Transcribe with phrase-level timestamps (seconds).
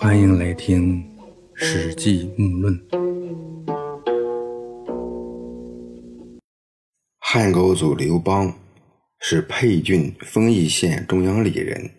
[0.00, 1.02] 欢迎来听
[1.56, 2.80] 《史记·木论》。
[7.18, 8.56] 汉高祖刘邦
[9.18, 11.90] 是沛郡丰邑县中央里人，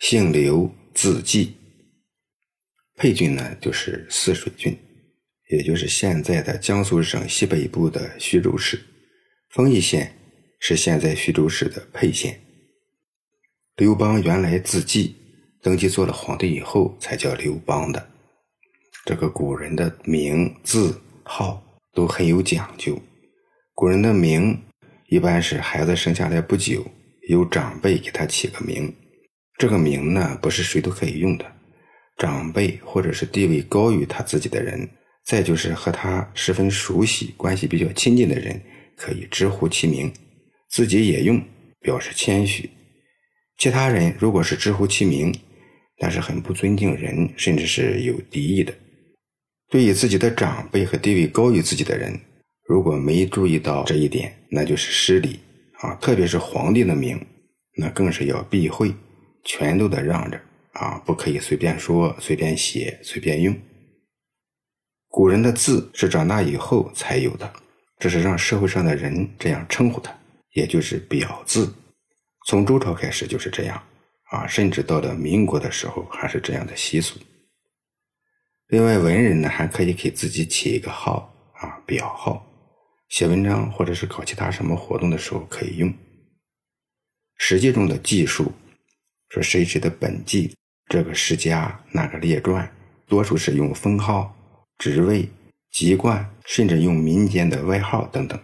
[0.00, 1.54] 姓刘，字季。
[2.96, 4.76] 沛郡呢，就是泗水郡，
[5.48, 8.80] 也就是现在的江苏省西北部的徐州市。
[9.50, 10.12] 丰邑县
[10.58, 12.40] 是现在徐州市的沛县。
[13.76, 15.14] 刘邦原来字季，
[15.66, 18.08] 登基做了皇帝以后才叫刘邦的。
[19.04, 21.60] 这个古人的名字号
[21.92, 22.96] 都很有讲究。
[23.74, 24.56] 古人的名
[25.08, 26.86] 一般是孩子生下来不久，
[27.28, 28.94] 由长辈给他起个名。
[29.58, 31.44] 这个名呢，不是谁都可以用的，
[32.16, 34.88] 长辈或者是地位高于他自己的人，
[35.24, 38.62] 再就是和他十分熟悉、关系比较亲近的人，
[38.94, 40.12] 可以直呼其名，
[40.68, 41.42] 自己也用，
[41.80, 42.70] 表示谦虚。
[43.58, 45.34] 其他人如果是直呼其名，
[45.98, 48.72] 但是很不尊敬人，甚至是有敌意的。
[49.68, 52.18] 对于自己的长辈和地位高于自己的人，
[52.68, 55.40] 如果没注意到这一点，那就是失礼
[55.80, 55.94] 啊！
[55.96, 57.20] 特别是皇帝的名，
[57.76, 58.94] 那更是要避讳，
[59.44, 60.40] 全都得让着
[60.72, 61.02] 啊！
[61.04, 63.56] 不可以随便说、随便写、随便用。
[65.08, 67.52] 古人的字是长大以后才有的，
[67.98, 70.16] 这是让社会上的人这样称呼他，
[70.52, 71.74] 也就是表字。
[72.46, 73.82] 从周朝开始就是这样，
[74.30, 77.18] 啊，甚至到了民国的时候还是这样的习俗。
[78.68, 82.44] 另外，文人呢还可以给自己起一个号啊，表号，
[83.08, 85.92] 写文章或者是搞其他什么活动的时候可以用。
[87.38, 88.52] 史记中的记述，
[89.28, 90.56] 说谁谁的本纪，
[90.88, 92.68] 这个世家那个列传，
[93.06, 94.34] 多数是用封号、
[94.78, 95.28] 职位、
[95.70, 98.40] 籍贯，甚至用民间的外号等等。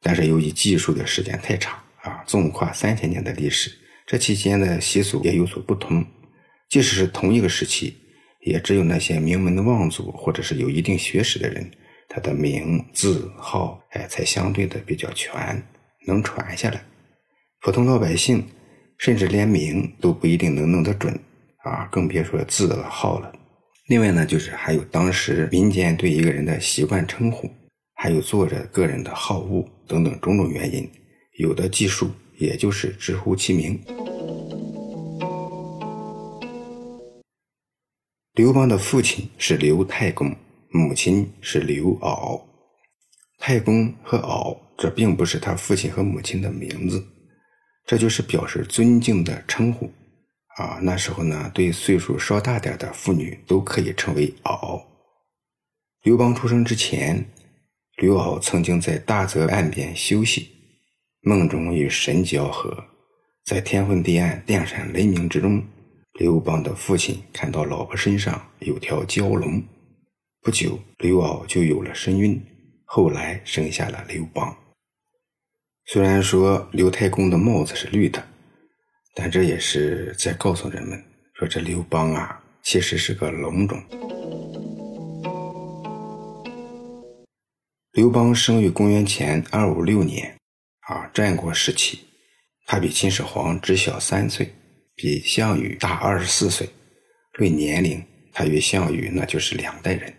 [0.00, 1.78] 但是由于记述的时间太长。
[2.02, 3.70] 啊，纵跨三千年的历史，
[4.10, 6.04] 这期间的习俗也有所不同。
[6.68, 7.94] 即使是同一个时期，
[8.44, 11.70] 也只有那些名门的望族或者是有一定学识的人，
[12.08, 15.62] 他的名字号哎才相对的比较全，
[16.08, 16.82] 能传下来。
[17.60, 18.44] 普通老百姓
[18.98, 21.16] 甚至连名都不一定能弄得准
[21.62, 23.32] 啊，更别说字了号了。
[23.86, 27.48] 另外呢，就是还有当时民间对一个人的习惯称呼，
[27.94, 30.90] 还有作者个人的好恶等等种种原因。
[31.38, 33.80] 有的技术，也就是直呼其名。
[38.34, 40.34] 刘邦的父亲是刘太公，
[40.68, 42.40] 母亲是刘骜。
[43.38, 47.04] 太公和媪，这并不是他父亲和母亲的名字，
[47.84, 49.90] 这就是表示尊敬的称呼。
[50.58, 54.80] 啊，那时候呢，对岁数稍大点的妇女都可以称为媪。
[56.04, 57.26] 刘邦出生之前，
[57.96, 60.50] 刘骜曾经在大泽岸边休息。
[61.22, 62.84] 梦中与神交合，
[63.44, 65.62] 在天昏地暗、电闪雷鸣之中，
[66.20, 69.62] 刘邦的父亲看到老婆身上有条蛟龙，
[70.42, 72.38] 不久刘骜就有了身孕，
[72.84, 74.54] 后来生下了刘邦。
[75.86, 78.22] 虽然说刘太公的帽子是绿的，
[79.14, 83.82] 但这也是在告诉人们说，这刘邦啊，其实是个龙种。
[87.92, 90.36] 刘邦生于公元前二五六年。
[90.80, 92.00] 啊，战国时期，
[92.66, 94.52] 他比秦始皇只小三岁，
[95.00, 96.68] 比项羽大二十四岁。
[97.38, 100.12] 论年龄，他与项羽那就是两代人。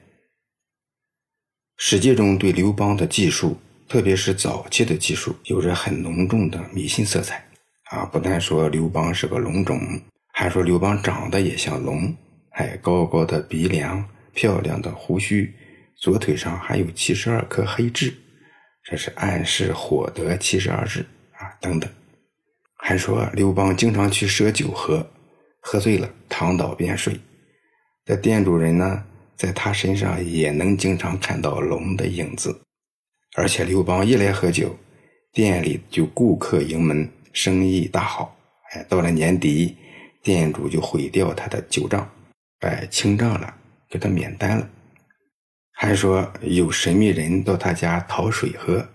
[1.77, 3.55] 史记中对刘邦的记述，
[3.87, 7.45] 特别是早期的记述，有着很浓重的迷信色彩。
[7.91, 9.79] 啊，不但说刘邦是个龙种，
[10.33, 12.11] 还说刘邦长得也像龙，
[12.49, 14.03] 还高高的鼻梁，
[14.33, 15.53] 漂亮的胡须，
[15.97, 18.11] 左腿上还有七十二颗黑痣。
[18.83, 21.87] 这是暗示火得七十二痣啊，等等，
[22.83, 25.05] 还说刘邦经常去赊酒喝，
[25.61, 27.17] 喝醉了躺倒便睡。
[28.03, 29.03] 这店主人呢，
[29.37, 32.59] 在他身上也能经常看到龙的影子。
[33.37, 34.75] 而且刘邦一来喝酒，
[35.31, 38.35] 店里就顾客盈门，生意大好。
[38.71, 39.77] 哎，到了年底，
[40.23, 42.09] 店主就毁掉他的酒账，
[42.61, 43.53] 哎，清账了，
[43.89, 44.67] 给他免单了。
[45.73, 48.85] 还说有神秘人到他家讨水喝，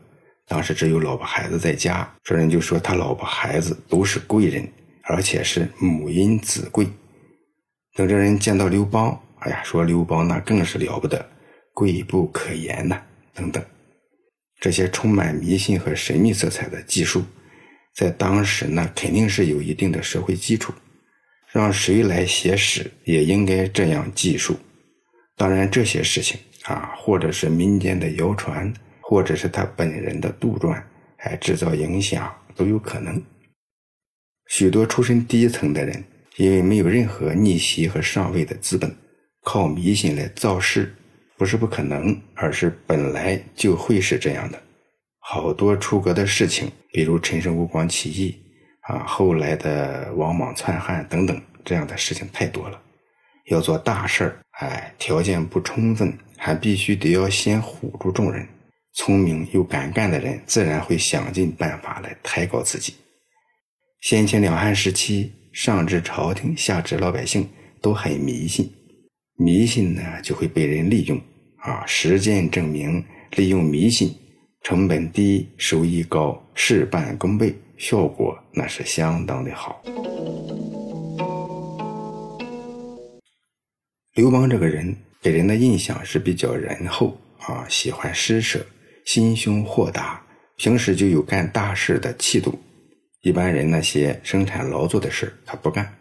[0.48, 4.66] 当时只有老婆孩子在家，这人就说他老婆孩子都是贵人，
[5.02, 6.87] 而且是母婴子贵。
[7.94, 11.28] 等这人见到刘邦，哎呀，说刘邦那更是了不得，
[11.75, 13.00] 贵不可言呐，
[13.34, 13.64] 等等。
[14.60, 17.25] 这些充满迷信和神秘色彩的技术，
[17.94, 20.72] 在当时那肯定是有一定的社会基础，
[21.52, 24.56] 让谁来写史也应该这样记述。
[25.37, 26.38] 当然这些事情。
[26.66, 28.75] 啊，或者是民间的谣传，
[29.08, 30.82] 或者是他本人的杜撰，
[31.17, 33.23] 还制造影响都有可能。
[34.49, 36.03] 许多出身低层的人，
[36.37, 38.93] 因为没有任何逆袭和上位的资本，
[39.44, 40.93] 靠迷信来造势，
[41.37, 44.61] 不是不可能，而是本来就会是这样的。
[45.20, 48.37] 好多出格的事情，比如陈胜吴广起义
[48.88, 52.82] 啊，后来的王莽篡汉等等，这样的事情太多了。
[53.47, 58.44] 要做大事儿，哎，条件不充分，还必须得要先唬住众人。
[58.96, 62.94] 聪明又敢干的人，自然会想尽办法来抬高自己。
[64.00, 67.46] 先前两汉时期，上至朝廷，下至老百姓，
[67.82, 68.72] 都很迷信。
[69.37, 71.20] 迷信呢，就会被人利用。
[71.58, 74.14] 啊，实践证明，利用迷信，
[74.62, 79.82] 成本低，收益高，事半功倍，效果那是相当的好。
[84.14, 88.64] 刘邦这个人给人的印象是比较仁厚啊，喜欢施舍。
[89.06, 90.20] 心胸豁达，
[90.56, 92.58] 平时就有干大事的气度。
[93.23, 95.97] 一般人那些生产劳作的事他不干。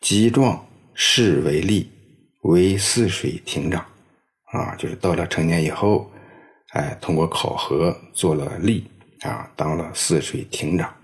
[0.00, 1.86] 吉壮士为吏，
[2.42, 3.86] 为泗水亭长。
[4.52, 6.10] 啊，就是到了成年以后，
[6.70, 8.82] 哎，通过考核做了吏
[9.20, 10.94] 啊，当了泗水亭长。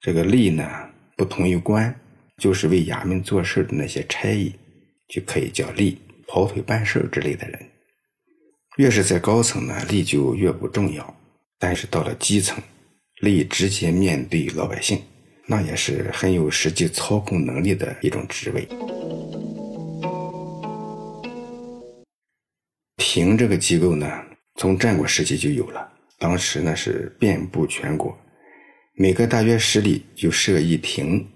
[0.00, 0.68] 这个吏呢，
[1.16, 1.94] 不同于官，
[2.38, 4.54] 就是为衙门做事的那些差役，
[5.08, 5.96] 就可以叫吏，
[6.26, 7.60] 跑腿办事之类的人。
[8.76, 11.02] 越是在高层呢，利就越不重要；
[11.58, 12.62] 但是到了基层，
[13.20, 15.00] 利直接面对老百姓，
[15.46, 18.68] 那也是很有实际操控能力的一种职位。
[22.98, 24.06] 亭这个机构呢，
[24.56, 28.14] 从战国时期就有了，当时呢是遍布全国，
[28.94, 31.26] 每隔大约十里就设一亭。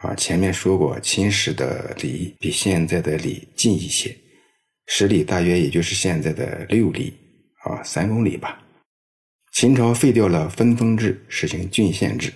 [0.00, 4.16] 啊，前面说过，秦时的里比现在的里近一些。
[4.90, 7.12] 十里大约也就是现在的六里
[7.62, 8.58] 啊，三公里吧。
[9.52, 12.32] 秦朝废掉了分封制，实行郡县制，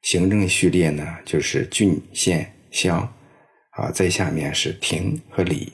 [0.00, 3.00] 行政序列呢就是郡、县、乡
[3.72, 5.70] 啊，在下面是亭和里。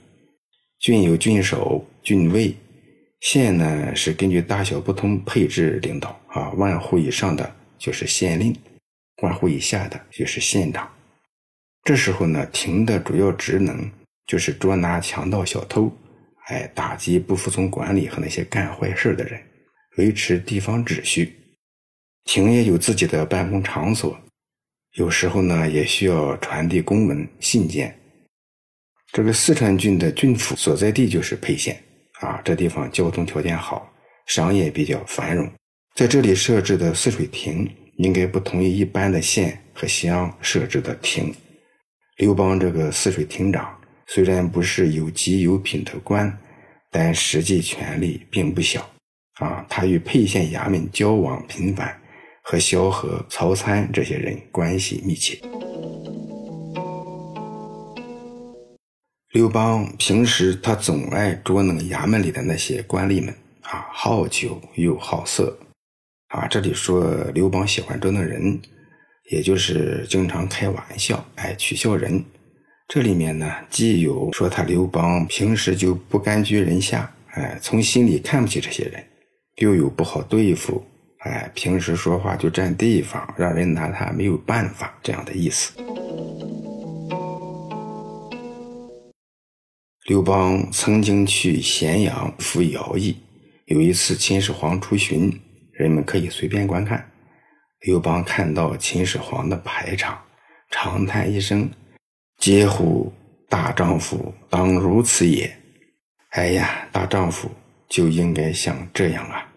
[0.81, 2.53] 郡有郡守、郡尉，
[3.21, 8.55] 县呢是根据大小不同配置领导啊，万户以上的就是县令，
[9.23, 10.91] 万户以下的就是县长。
[11.85, 13.89] 这时候呢，亭的主要职能
[14.27, 15.93] 就是捉拿强盗、小偷。
[16.49, 19.39] 哎，打击不服从管理和那些干坏事的人，
[19.99, 21.35] 维持地方秩序。
[22.25, 24.19] 亭也有自己的办公场所，
[24.95, 27.95] 有时候呢也需要传递公文信件。
[29.13, 31.83] 这个四川郡的郡府所在地就是沛县
[32.21, 33.91] 啊，这地方交通条件好，
[34.27, 35.51] 商业比较繁荣，
[35.95, 41.35] 在这里设置的泗水亭应该不同于一般的县和乡设置的亭。
[42.17, 43.78] 刘邦这个泗水亭长。
[44.11, 46.39] 虽然不是有级有品的官，
[46.91, 48.81] 但实际权力并不小
[49.35, 49.65] 啊。
[49.69, 51.95] 他与沛县衙门交往频繁，
[52.43, 55.39] 和萧何、曹参这些人关系密切。
[59.33, 63.29] 刘邦平时他总爱捉弄衙门里的那些官吏们
[63.61, 65.55] 啊，好酒又好色
[66.29, 66.49] 啊。
[66.49, 68.59] 这里说刘邦喜欢捉弄人，
[69.31, 72.25] 也就是经常开玩笑，爱取笑人。
[72.89, 78.99] 这里面呢，既有说他刘邦平时就不甘居人下，哎，从心里看不起这些人；
[79.57, 80.83] 又有不好对付，
[81.19, 85.75] 哎，平时说话就占地方，让人拿他没有办法这样的意思。
[90.07, 93.19] 刘邦曾经去咸阳服徭役，
[93.67, 95.39] 有一次秦始皇出巡，
[95.73, 97.07] 人们可以随便观看。
[97.83, 100.19] 刘邦看到秦始皇的排场，
[100.71, 101.69] 长叹一声。
[102.39, 103.13] 嗟乎！
[103.49, 105.51] 大丈夫当如此也。
[106.31, 107.51] 哎呀，大丈夫
[107.89, 109.51] 就应该像这样啊！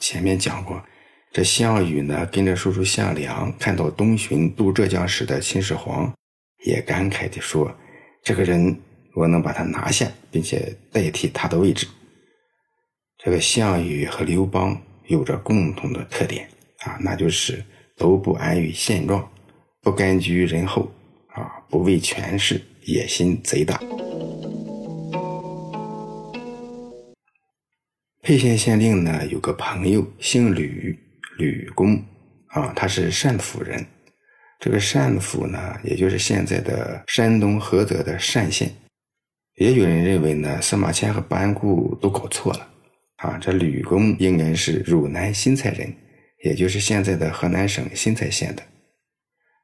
[0.00, 0.84] 前面讲过，
[1.32, 6.12] 这项羽呢，跟着叔叔项梁，看到东巡渡浙江时的秦始皇，
[6.64, 7.72] 也感慨地说
[8.24, 8.76] ：“这个人，
[9.14, 11.86] 我能把他拿下，并且代替他的位置。”
[13.16, 16.48] 这个项羽和刘邦有着共同的特点
[16.80, 17.64] 啊，那就是
[17.96, 19.32] 都不安于现状，
[19.80, 20.92] 不甘居人后。
[21.74, 23.82] 不畏权势，野心贼大。
[28.22, 30.96] 沛县县令呢，有个朋友姓吕，
[31.36, 32.00] 吕公
[32.50, 33.84] 啊，他是单府人。
[34.60, 38.70] 这个单府呢，也就是现在的山东菏泽的单县。
[39.56, 42.68] 也有人认为呢，司马迁和班固都搞错了
[43.16, 43.36] 啊。
[43.38, 45.92] 这吕公应该是汝南新蔡人，
[46.44, 48.62] 也就是现在的河南省新蔡县的。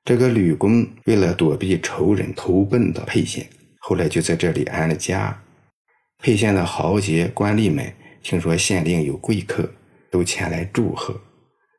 [0.05, 3.49] 这个吕公为了躲避仇人，投奔到沛县，
[3.81, 5.43] 后来就在这里安了家。
[6.19, 7.93] 沛县的豪杰官吏们
[8.23, 9.71] 听说县令有贵客，
[10.11, 11.19] 都前来祝贺，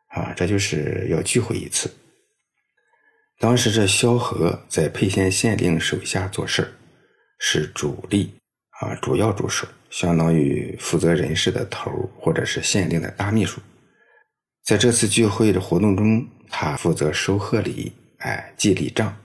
[0.07, 1.91] 啊，这就是要聚会一次。
[3.39, 6.73] 当时这萧何在沛县县令手下做事
[7.39, 8.31] 是主力
[8.79, 13.59] 啊，主要助手，相当于负责人事的头或者是县令的大秘书。
[14.63, 19.15] 在这次聚会的活动中，他负责收贺礼，哎，记礼账。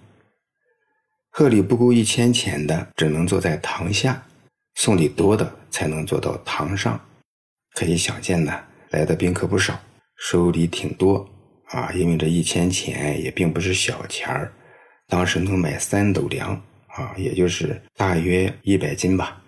[1.31, 4.15] 贺礼不够一千钱的，只能坐在堂下；
[4.75, 6.99] 送礼多的，才能坐到堂上。
[7.75, 9.79] 可以想见呢，来的宾客不少，
[10.17, 11.29] 收礼挺多
[11.67, 11.93] 啊。
[11.93, 14.51] 因为这一千钱也并不是小钱儿，
[15.09, 16.55] 当时能买三斗粮
[16.87, 19.43] 啊，也就是大约一百斤吧。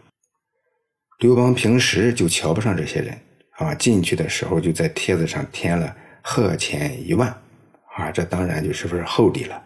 [1.21, 3.19] 刘邦平时就瞧不上这些人
[3.53, 7.35] 啊，进去的时候就在帖子上添了贺钱一万
[7.99, 9.63] 啊，这当然就是份厚礼了。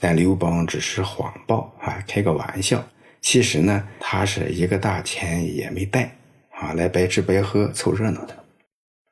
[0.00, 2.84] 但刘邦只是谎报啊，开个玩笑。
[3.20, 6.10] 其实呢，他是一个大钱也没带。
[6.56, 8.44] 啊，来白吃白喝凑热闹的，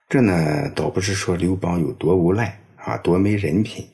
[0.08, 3.84] 这呢倒不是说刘邦有多无赖啊，多没人品，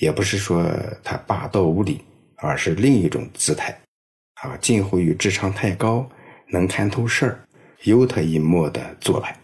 [0.00, 0.64] 也不是说
[1.02, 2.00] 他霸道无理，
[2.36, 3.76] 而是另一种姿态，
[4.42, 6.08] 啊，近乎于智商太高，
[6.46, 7.40] 能看透事儿，
[7.82, 9.36] 有他一默的做派，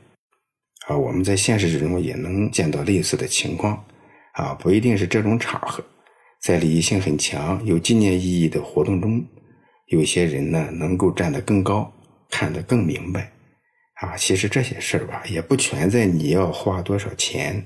[0.87, 3.85] 啊，我们在现实之中也能见到类似的情况，
[4.41, 5.85] 啊，不一定是这种场合，
[6.41, 9.23] 在礼仪性很强、有纪念意义的活动中，
[9.89, 11.93] 有些人呢能够站得更高，
[12.31, 13.31] 看得更明白。
[13.97, 17.63] 啊，其实这些事儿吧，也不全在你要花多少钱，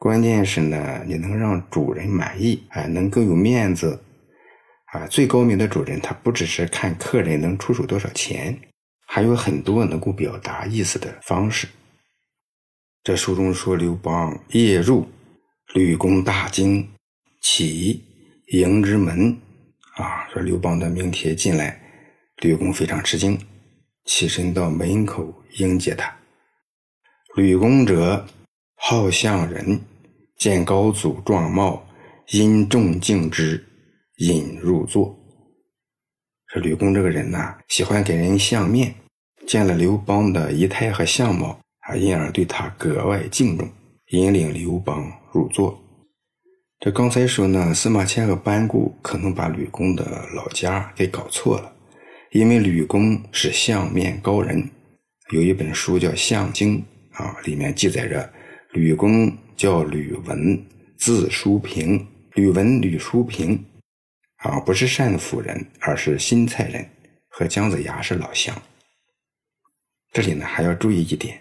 [0.00, 4.02] 关键是呢，你能让主人满意，啊，能更有面子，
[4.86, 8.58] 啊，最高明的主人他不只是看客人能出手多少钱，
[9.06, 11.68] 还有很多能够表达意思的方式。
[13.04, 15.08] 这书中说，刘邦夜入
[15.72, 16.88] 吕公大惊，
[17.40, 18.02] 起
[18.48, 19.40] 迎之门，
[19.94, 21.80] 啊，说刘邦的名帖进来，
[22.38, 23.38] 吕公非常吃惊。
[24.04, 26.12] 起身到门口迎接他。
[27.36, 28.26] 吕公者，
[28.74, 29.80] 好相人，
[30.36, 31.86] 见高祖状貌，
[32.30, 33.64] 因重敬之，
[34.16, 35.16] 引入座。
[36.48, 38.92] 说吕公这个人呐，喜欢给人相面，
[39.46, 43.70] 见了刘邦的仪态和相貌，啊，因而对他格外敬重，
[44.08, 45.82] 引领刘邦入座。
[46.78, 51.76] 这刚才说呢，司马迁和班固可能把吕公的老家给搞错了。
[52.32, 54.70] 因为吕公是相面高人，
[55.30, 56.78] 有一本书叫《相经》
[57.22, 58.32] 啊，里面记载着
[58.72, 60.64] 吕公叫吕文，
[60.96, 63.62] 字叔平，吕文、吕叔平
[64.36, 66.88] 啊，不是单府人，而是新蔡人，
[67.28, 68.56] 和姜子牙是老乡。
[70.12, 71.36] 这里呢还要注意一点，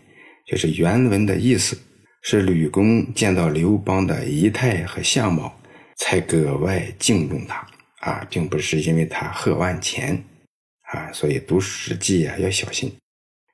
[0.48, 1.77] 就是原文的意思
[2.21, 5.59] 是吕公见到刘邦的仪态和相貌，
[5.97, 7.65] 才格外敬重他
[7.99, 10.23] 啊，并不是因为他贺万钱。
[10.91, 12.91] 啊，所以读《史记》啊要小心，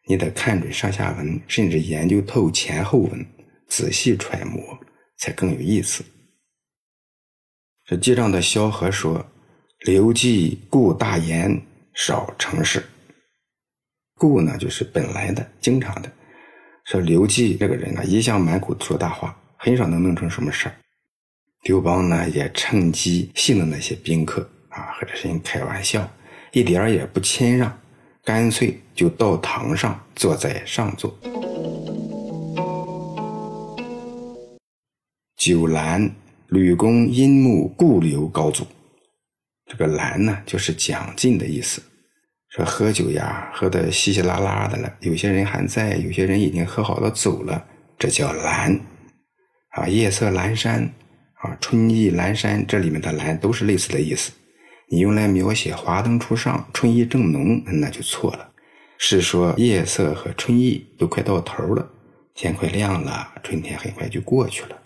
[0.07, 3.25] 你得看准上下文，甚至研究透前后文，
[3.67, 4.79] 仔细揣摩，
[5.17, 6.03] 才更有意思。
[7.85, 9.25] 这记账的萧何说
[9.85, 11.61] ：“刘季故大言，
[11.93, 12.83] 少成事。
[14.13, 16.11] 故呢，就是本来的、经常的。
[16.85, 20.75] 说刘季这个人啊，一向满口说大话，很少能弄成什么事儿。
[21.63, 26.07] 刘邦呢，也趁机戏弄那些宾客啊，和这些人开玩笑。”
[26.53, 27.75] 一点儿也不谦让，
[28.23, 31.13] 干脆就到堂上坐在上座。
[35.35, 36.09] 酒阑，
[36.49, 38.65] 吕公因慕故留高祖。
[39.65, 41.81] 这个阑呢，就是讲尽的意思。
[42.55, 47.61] 说喝酒呀，喝得稀稀拉拉的了，有些人还在，有些人已经喝好了走了，
[47.99, 48.79] 这叫阑。
[49.71, 50.89] 啊，夜色阑珊，
[51.41, 54.31] 啊，春意阑珊，这里面的阑都是类似的意思。
[54.87, 58.49] 你用来描写华灯初上、春意正浓，那就错了。
[58.97, 61.85] 是说夜色和春意都快到头了，
[62.33, 64.77] 天快亮了，春天很快就过去了。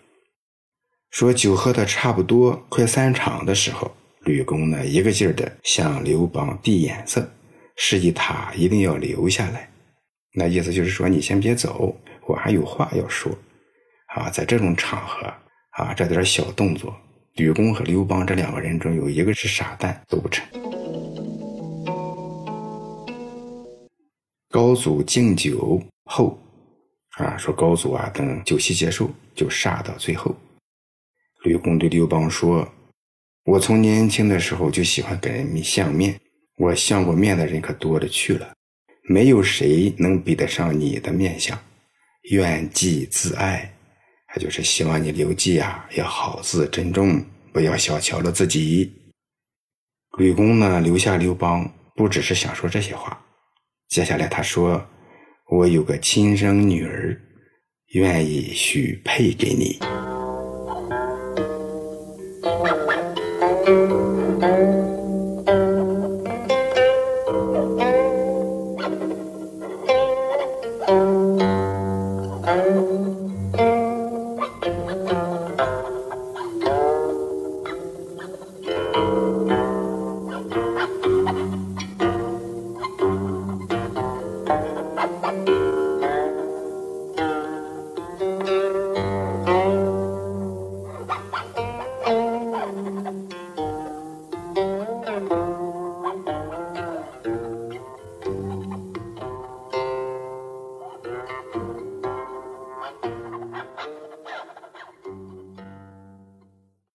[1.12, 7.32] 说酒喝的差不多，快散场的时候，吕公呢一个劲儿的向刘邦递眼色，
[7.82, 9.70] 示意他一定要留下来。
[10.34, 11.96] 那意思就是说，你先别走，
[12.28, 13.32] 我还有话要说。
[14.08, 15.26] 啊，在这种场合
[15.72, 16.94] 啊，这点小动作。
[17.36, 20.46] 吕公和刘邦这两个人中有一个是傻蛋都不成。
[24.50, 26.38] 高祖敬酒后，
[27.12, 30.36] 啊，说高祖啊，等酒席结束就杀到最后。
[31.44, 32.68] 吕公对刘邦说
[33.46, 36.20] ：“我从年轻的时候就喜欢给人相面，
[36.60, 38.54] 我相过面的人可多了去了，
[39.04, 41.58] 没有谁能比得上你的面相。
[42.32, 43.74] 愿祭自爱。”
[44.32, 48.94] 他就是希望你刘季啊，要好自珍重，不要小瞧了自己。
[50.20, 53.20] 吕公呢，留下刘邦，不只是想说这些话。
[53.88, 54.86] 接下来他说
[55.50, 57.20] ：“我有个亲生女儿，
[57.94, 59.80] 愿意许配给你。”